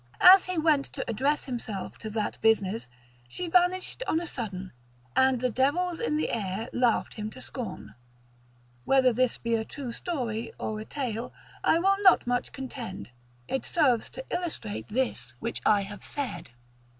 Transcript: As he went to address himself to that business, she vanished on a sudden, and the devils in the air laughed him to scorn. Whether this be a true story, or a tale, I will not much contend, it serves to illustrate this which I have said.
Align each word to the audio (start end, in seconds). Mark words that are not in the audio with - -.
As 0.21 0.45
he 0.47 0.57
went 0.57 0.85
to 0.93 1.07
address 1.07 1.45
himself 1.45 1.95
to 1.99 2.09
that 2.09 2.41
business, 2.41 2.87
she 3.27 3.45
vanished 3.47 4.01
on 4.07 4.19
a 4.19 4.25
sudden, 4.25 4.71
and 5.15 5.39
the 5.39 5.51
devils 5.51 5.99
in 5.99 6.17
the 6.17 6.31
air 6.31 6.69
laughed 6.73 7.13
him 7.13 7.29
to 7.29 7.39
scorn. 7.39 7.93
Whether 8.83 9.13
this 9.13 9.37
be 9.37 9.53
a 9.53 9.63
true 9.63 9.91
story, 9.91 10.53
or 10.57 10.79
a 10.79 10.85
tale, 10.85 11.31
I 11.63 11.77
will 11.77 11.97
not 12.01 12.25
much 12.25 12.51
contend, 12.51 13.11
it 13.47 13.63
serves 13.63 14.09
to 14.09 14.25
illustrate 14.31 14.87
this 14.89 15.35
which 15.39 15.61
I 15.67 15.81
have 15.81 16.03
said. 16.03 16.49